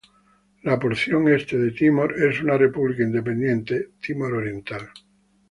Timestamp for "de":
1.59-1.69